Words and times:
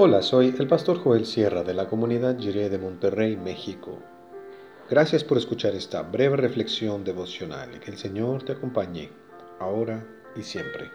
Hola, 0.00 0.22
soy 0.22 0.54
el 0.56 0.68
pastor 0.68 1.00
Joel 1.00 1.26
Sierra 1.26 1.64
de 1.64 1.74
la 1.74 1.88
comunidad 1.88 2.38
Jiré 2.38 2.70
de 2.70 2.78
Monterrey, 2.78 3.36
México. 3.36 3.98
Gracias 4.88 5.24
por 5.24 5.38
escuchar 5.38 5.74
esta 5.74 6.02
breve 6.02 6.36
reflexión 6.36 7.02
devocional 7.02 7.74
y 7.74 7.80
que 7.80 7.90
el 7.90 7.96
Señor 7.96 8.44
te 8.44 8.52
acompañe 8.52 9.10
ahora 9.58 10.06
y 10.36 10.42
siempre. 10.42 10.88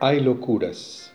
Hay 0.00 0.18
locuras. 0.18 1.14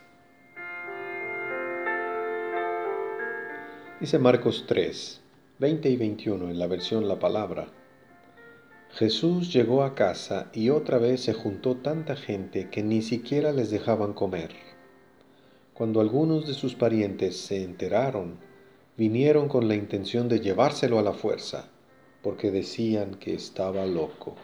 Dice 4.00 4.18
Marcos 4.18 4.64
3, 4.66 5.20
20 5.58 5.90
y 5.90 5.96
21 5.98 6.48
en 6.48 6.58
la 6.58 6.66
versión 6.66 7.06
La 7.06 7.18
Palabra. 7.18 7.68
Jesús 8.98 9.52
llegó 9.52 9.82
a 9.82 9.94
casa 9.94 10.48
y 10.54 10.70
otra 10.70 10.96
vez 10.96 11.20
se 11.20 11.34
juntó 11.34 11.76
tanta 11.76 12.16
gente 12.16 12.70
que 12.70 12.82
ni 12.82 13.02
siquiera 13.02 13.52
les 13.52 13.70
dejaban 13.70 14.14
comer. 14.14 14.52
Cuando 15.74 16.00
algunos 16.00 16.46
de 16.46 16.54
sus 16.54 16.74
parientes 16.74 17.36
se 17.36 17.62
enteraron, 17.62 18.38
vinieron 18.96 19.48
con 19.48 19.68
la 19.68 19.74
intención 19.74 20.30
de 20.30 20.40
llevárselo 20.40 20.98
a 20.98 21.02
la 21.02 21.12
fuerza, 21.12 21.68
porque 22.22 22.50
decían 22.50 23.16
que 23.16 23.34
estaba 23.34 23.84
loco. 23.84 24.34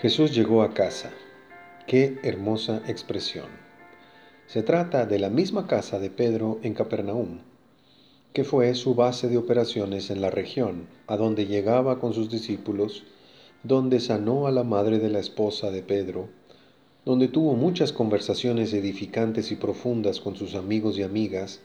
Jesús 0.00 0.32
llegó 0.32 0.62
a 0.62 0.72
casa. 0.72 1.10
Qué 1.88 2.20
hermosa 2.22 2.80
expresión. 2.86 3.69
Se 4.52 4.64
trata 4.64 5.06
de 5.06 5.20
la 5.20 5.30
misma 5.30 5.68
casa 5.68 6.00
de 6.00 6.10
Pedro 6.10 6.58
en 6.64 6.74
Capernaum, 6.74 7.38
que 8.32 8.42
fue 8.42 8.74
su 8.74 8.96
base 8.96 9.28
de 9.28 9.36
operaciones 9.36 10.10
en 10.10 10.20
la 10.20 10.28
región, 10.28 10.88
a 11.06 11.16
donde 11.16 11.46
llegaba 11.46 12.00
con 12.00 12.14
sus 12.14 12.28
discípulos, 12.28 13.04
donde 13.62 14.00
sanó 14.00 14.48
a 14.48 14.50
la 14.50 14.64
madre 14.64 14.98
de 14.98 15.08
la 15.08 15.20
esposa 15.20 15.70
de 15.70 15.82
Pedro, 15.82 16.30
donde 17.04 17.28
tuvo 17.28 17.54
muchas 17.54 17.92
conversaciones 17.92 18.72
edificantes 18.72 19.52
y 19.52 19.54
profundas 19.54 20.18
con 20.18 20.34
sus 20.34 20.56
amigos 20.56 20.98
y 20.98 21.04
amigas, 21.04 21.60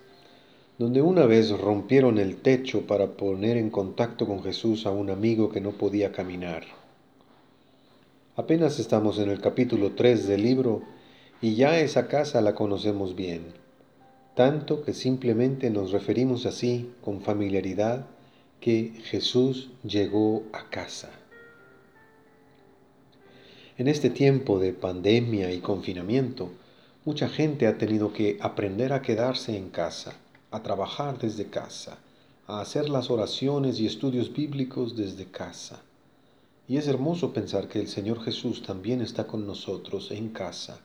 donde 0.77 1.01
una 1.01 1.25
vez 1.25 1.49
rompieron 1.59 2.19
el 2.19 2.35
techo 2.35 2.85
para 2.85 3.17
poner 3.17 3.57
en 3.57 3.71
contacto 3.71 4.27
con 4.27 4.43
Jesús 4.43 4.85
a 4.85 4.91
un 4.91 5.09
amigo 5.09 5.49
que 5.49 5.59
no 5.59 5.71
podía 5.71 6.11
caminar. 6.11 6.65
Apenas 8.35 8.77
estamos 8.77 9.17
en 9.17 9.31
el 9.31 9.41
capítulo 9.41 9.93
3 9.93 10.27
del 10.27 10.43
libro 10.43 10.83
y 11.45 11.53
ya 11.53 11.79
esa 11.79 12.07
casa 12.07 12.41
la 12.41 12.55
conocemos 12.55 13.15
bien, 13.15 13.53
tanto 14.33 14.83
que 14.83 14.93
simplemente 14.93 15.69
nos 15.69 15.91
referimos 15.91 16.47
así 16.47 16.89
con 17.03 17.21
familiaridad 17.21 18.07
que 18.59 18.93
Jesús 19.03 19.69
llegó 19.83 20.41
a 20.53 20.71
casa. 20.71 21.11
En 23.77 23.87
este 23.87 24.09
tiempo 24.09 24.57
de 24.57 24.73
pandemia 24.73 25.53
y 25.53 25.59
confinamiento, 25.59 26.49
mucha 27.05 27.29
gente 27.29 27.67
ha 27.67 27.77
tenido 27.77 28.11
que 28.11 28.39
aprender 28.41 28.91
a 28.91 29.03
quedarse 29.03 29.55
en 29.55 29.69
casa, 29.69 30.15
a 30.49 30.63
trabajar 30.63 31.19
desde 31.19 31.45
casa, 31.45 31.99
a 32.47 32.59
hacer 32.59 32.89
las 32.89 33.11
oraciones 33.11 33.79
y 33.79 33.85
estudios 33.85 34.33
bíblicos 34.33 34.95
desde 34.95 35.25
casa. 35.25 35.83
Y 36.67 36.77
es 36.77 36.87
hermoso 36.87 37.33
pensar 37.33 37.67
que 37.67 37.79
el 37.79 37.87
Señor 37.87 38.23
Jesús 38.23 38.63
también 38.63 38.99
está 38.99 39.27
con 39.27 39.45
nosotros 39.45 40.09
en 40.09 40.29
casa 40.29 40.79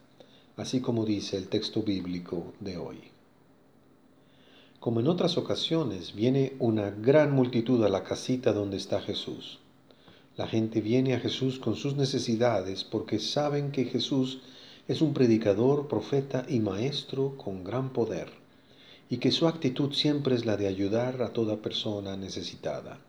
así 0.61 0.81
como 0.81 1.07
dice 1.07 1.39
el 1.39 1.49
texto 1.49 1.83
bíblico 1.83 2.53
de 2.61 2.77
hoy. 2.77 2.99
Como 4.79 5.01
en 5.01 5.09
otras 5.09 5.39
ocasiones, 5.39 6.15
viene 6.15 6.53
una 6.59 6.91
gran 6.91 7.33
multitud 7.33 7.83
a 7.83 7.89
la 7.89 8.05
casita 8.05 8.53
donde 8.53 8.77
está 8.77 9.01
Jesús. 9.01 9.59
La 10.37 10.47
gente 10.47 10.83
viene 10.83 11.15
a 11.15 11.21
Jesús 11.21 11.59
con 11.59 11.77
sus 11.77 11.97
necesidades 11.97 12.85
porque 12.85 13.19
saben 13.19 13.73
que 13.73 13.87
Jesús 13.87 14.43
es 14.87 15.01
un 15.01 15.15
predicador, 15.15 15.89
profeta 15.89 16.45
y 16.47 16.61
maestro 16.61 17.39
con 17.39 17.65
gran 17.65 17.95
poder, 17.95 18.29
y 19.09 19.17
que 19.17 19.33
su 19.33 19.49
actitud 19.49 19.95
siempre 19.95 20.35
es 20.35 20.45
la 20.45 20.59
de 20.59 20.67
ayudar 20.67 21.23
a 21.23 21.33
toda 21.33 21.63
persona 21.63 22.19
necesitada. 22.19 23.01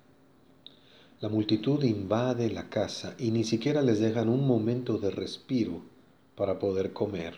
La 1.19 1.27
multitud 1.27 1.83
invade 1.83 2.49
la 2.49 2.69
casa 2.69 3.13
y 3.19 3.31
ni 3.31 3.43
siquiera 3.43 3.81
les 3.81 3.99
dejan 3.99 4.29
un 4.29 4.47
momento 4.47 4.97
de 4.97 5.11
respiro 5.11 5.90
para 6.35 6.59
poder 6.59 6.93
comer. 6.93 7.35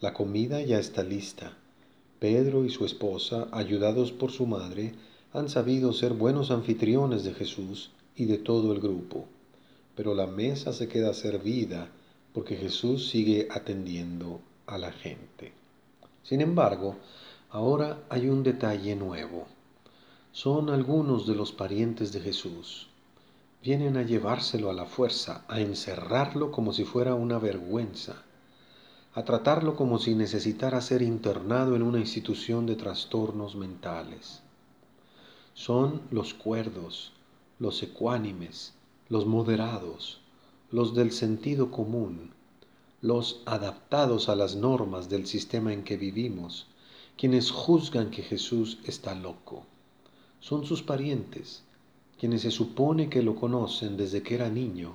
La 0.00 0.12
comida 0.12 0.62
ya 0.62 0.78
está 0.78 1.02
lista. 1.02 1.56
Pedro 2.18 2.64
y 2.64 2.70
su 2.70 2.84
esposa, 2.84 3.48
ayudados 3.52 4.12
por 4.12 4.30
su 4.30 4.46
madre, 4.46 4.94
han 5.32 5.48
sabido 5.48 5.92
ser 5.92 6.12
buenos 6.12 6.50
anfitriones 6.50 7.24
de 7.24 7.34
Jesús 7.34 7.90
y 8.16 8.26
de 8.26 8.38
todo 8.38 8.72
el 8.72 8.80
grupo. 8.80 9.26
Pero 9.94 10.14
la 10.14 10.26
mesa 10.26 10.72
se 10.72 10.88
queda 10.88 11.14
servida 11.14 11.90
porque 12.32 12.56
Jesús 12.56 13.08
sigue 13.08 13.48
atendiendo 13.50 14.40
a 14.66 14.78
la 14.78 14.92
gente. 14.92 15.52
Sin 16.22 16.40
embargo, 16.40 16.96
ahora 17.50 18.04
hay 18.08 18.28
un 18.28 18.42
detalle 18.42 18.96
nuevo. 18.96 19.46
Son 20.32 20.70
algunos 20.70 21.26
de 21.26 21.34
los 21.34 21.52
parientes 21.52 22.12
de 22.12 22.20
Jesús 22.20 22.89
vienen 23.62 23.96
a 23.98 24.02
llevárselo 24.02 24.70
a 24.70 24.72
la 24.72 24.86
fuerza, 24.86 25.44
a 25.48 25.60
encerrarlo 25.60 26.50
como 26.50 26.72
si 26.72 26.84
fuera 26.84 27.14
una 27.14 27.38
vergüenza, 27.38 28.22
a 29.14 29.24
tratarlo 29.24 29.76
como 29.76 29.98
si 29.98 30.14
necesitara 30.14 30.80
ser 30.80 31.02
internado 31.02 31.76
en 31.76 31.82
una 31.82 31.98
institución 31.98 32.64
de 32.64 32.76
trastornos 32.76 33.56
mentales. 33.56 34.40
Son 35.52 36.00
los 36.10 36.32
cuerdos, 36.32 37.12
los 37.58 37.82
ecuánimes, 37.82 38.72
los 39.08 39.26
moderados, 39.26 40.20
los 40.70 40.94
del 40.94 41.12
sentido 41.12 41.70
común, 41.70 42.30
los 43.02 43.42
adaptados 43.44 44.28
a 44.28 44.36
las 44.36 44.56
normas 44.56 45.08
del 45.08 45.26
sistema 45.26 45.72
en 45.72 45.82
que 45.82 45.96
vivimos, 45.96 46.66
quienes 47.18 47.50
juzgan 47.50 48.10
que 48.10 48.22
Jesús 48.22 48.78
está 48.84 49.14
loco. 49.14 49.66
Son 50.38 50.64
sus 50.64 50.82
parientes, 50.82 51.62
quienes 52.20 52.42
se 52.42 52.50
supone 52.50 53.08
que 53.08 53.22
lo 53.22 53.34
conocen 53.34 53.96
desde 53.96 54.22
que 54.22 54.34
era 54.34 54.50
niño 54.50 54.94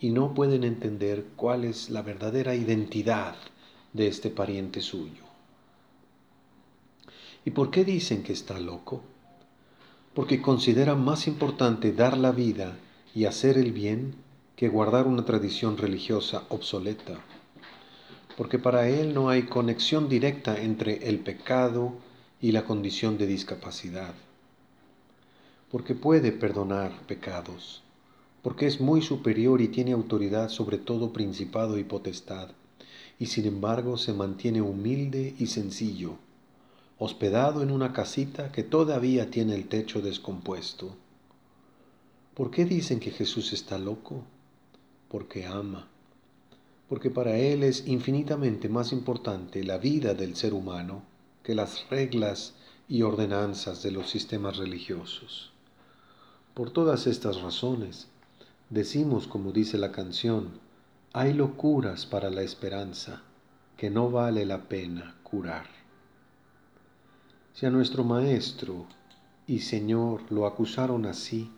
y 0.00 0.10
no 0.10 0.34
pueden 0.34 0.64
entender 0.64 1.26
cuál 1.36 1.62
es 1.62 1.90
la 1.90 2.02
verdadera 2.02 2.56
identidad 2.56 3.36
de 3.92 4.08
este 4.08 4.30
pariente 4.30 4.80
suyo. 4.80 5.22
¿Y 7.44 7.52
por 7.52 7.70
qué 7.70 7.84
dicen 7.84 8.24
que 8.24 8.32
está 8.32 8.58
loco? 8.58 9.00
Porque 10.12 10.42
consideran 10.42 11.04
más 11.04 11.28
importante 11.28 11.92
dar 11.92 12.18
la 12.18 12.32
vida 12.32 12.76
y 13.14 13.26
hacer 13.26 13.56
el 13.56 13.70
bien 13.70 14.16
que 14.56 14.68
guardar 14.68 15.06
una 15.06 15.24
tradición 15.24 15.76
religiosa 15.76 16.42
obsoleta. 16.48 17.20
Porque 18.36 18.58
para 18.58 18.88
él 18.88 19.14
no 19.14 19.28
hay 19.28 19.44
conexión 19.44 20.08
directa 20.08 20.60
entre 20.60 21.08
el 21.08 21.20
pecado 21.20 21.92
y 22.40 22.50
la 22.50 22.64
condición 22.64 23.18
de 23.18 23.28
discapacidad 23.28 24.14
porque 25.70 25.94
puede 25.94 26.32
perdonar 26.32 27.06
pecados, 27.06 27.82
porque 28.42 28.66
es 28.66 28.80
muy 28.80 29.02
superior 29.02 29.60
y 29.60 29.68
tiene 29.68 29.92
autoridad 29.92 30.48
sobre 30.48 30.78
todo 30.78 31.12
principado 31.12 31.78
y 31.78 31.84
potestad, 31.84 32.48
y 33.20 33.26
sin 33.26 33.46
embargo 33.46 33.96
se 33.96 34.12
mantiene 34.12 34.62
humilde 34.62 35.34
y 35.38 35.46
sencillo, 35.46 36.16
hospedado 36.98 37.62
en 37.62 37.70
una 37.70 37.92
casita 37.92 38.50
que 38.50 38.64
todavía 38.64 39.30
tiene 39.30 39.54
el 39.54 39.68
techo 39.68 40.00
descompuesto. 40.00 40.96
¿Por 42.34 42.50
qué 42.50 42.64
dicen 42.64 42.98
que 42.98 43.10
Jesús 43.10 43.52
está 43.52 43.78
loco? 43.78 44.24
Porque 45.08 45.46
ama, 45.46 45.86
porque 46.88 47.10
para 47.10 47.36
Él 47.36 47.62
es 47.62 47.86
infinitamente 47.86 48.68
más 48.68 48.92
importante 48.92 49.62
la 49.62 49.78
vida 49.78 50.14
del 50.14 50.34
ser 50.34 50.52
humano 50.52 51.04
que 51.44 51.54
las 51.54 51.88
reglas 51.90 52.54
y 52.88 53.02
ordenanzas 53.02 53.84
de 53.84 53.92
los 53.92 54.10
sistemas 54.10 54.56
religiosos. 54.56 55.52
Por 56.60 56.72
todas 56.72 57.06
estas 57.06 57.40
razones, 57.40 58.08
decimos 58.68 59.26
como 59.26 59.50
dice 59.50 59.78
la 59.78 59.92
canción, 59.92 60.60
hay 61.14 61.32
locuras 61.32 62.04
para 62.04 62.28
la 62.28 62.42
esperanza 62.42 63.22
que 63.78 63.88
no 63.88 64.10
vale 64.10 64.44
la 64.44 64.68
pena 64.68 65.16
curar. 65.22 65.64
Si 67.54 67.64
a 67.64 67.70
nuestro 67.70 68.04
Maestro 68.04 68.84
y 69.46 69.60
Señor 69.60 70.30
lo 70.30 70.44
acusaron 70.44 71.06
así, 71.06 71.50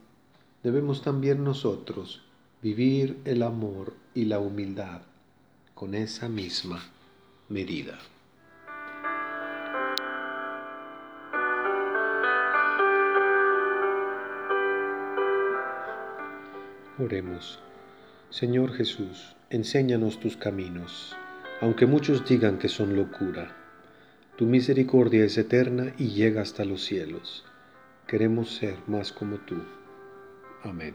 debemos 0.63 1.03
también 1.03 1.43
nosotros 1.43 2.23
vivir 2.63 3.21
el 3.25 3.43
amor 3.43 3.95
y 4.15 4.27
la 4.27 4.39
humildad 4.39 5.03
con 5.75 5.97
esa 5.97 6.29
misma 6.29 6.81
medida. 7.49 7.99
Oremos. 17.03 17.59
Señor 18.31 18.73
Jesús, 18.75 19.35
enséñanos 19.51 20.21
tus 20.21 20.37
caminos, 20.37 21.17
aunque 21.61 21.85
muchos 21.85 22.25
digan 22.25 22.59
que 22.59 22.69
son 22.69 22.95
locura. 22.95 23.57
Tu 24.37 24.47
misericordia 24.47 25.25
es 25.25 25.37
eterna 25.37 25.93
y 25.99 26.11
llega 26.11 26.43
hasta 26.43 26.65
los 26.65 26.85
cielos. 26.85 27.45
Queremos 28.07 28.55
ser 28.55 28.77
más 28.87 29.11
como 29.11 29.39
tú. 29.39 29.57
Amén. 30.63 30.95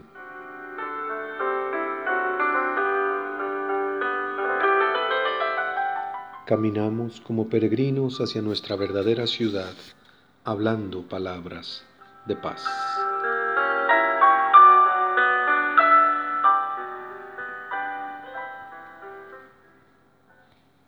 Caminamos 6.46 7.20
como 7.20 7.50
peregrinos 7.50 8.22
hacia 8.22 8.40
nuestra 8.40 8.76
verdadera 8.76 9.26
ciudad, 9.26 9.74
hablando 10.44 11.06
palabras 11.06 11.84
de 12.26 12.34
paz. 12.36 12.64